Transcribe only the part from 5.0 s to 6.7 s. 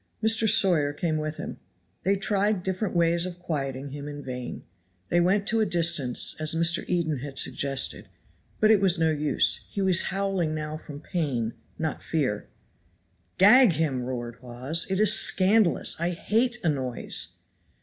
They went to a distance, as